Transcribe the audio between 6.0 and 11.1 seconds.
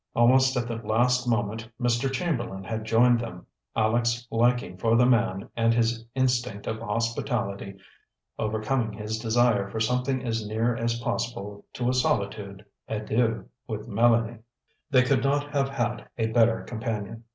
instinct of hospitality overcoming his desire for something as near as